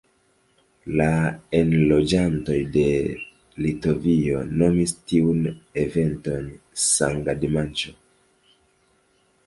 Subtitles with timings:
[1.01, 1.09] La
[1.59, 2.87] enloĝantoj de
[3.67, 5.47] Litovio nomis tiun
[5.85, 6.53] eventon
[6.91, 7.99] "Sanga Dimanĉo".